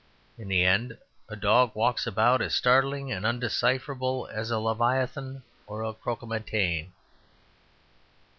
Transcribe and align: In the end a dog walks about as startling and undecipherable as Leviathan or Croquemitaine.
In 0.35 0.47
the 0.47 0.65
end 0.65 0.97
a 1.29 1.35
dog 1.35 1.75
walks 1.75 2.07
about 2.07 2.41
as 2.41 2.55
startling 2.55 3.11
and 3.11 3.23
undecipherable 3.23 4.27
as 4.31 4.49
Leviathan 4.49 5.43
or 5.67 5.93
Croquemitaine. 5.93 6.91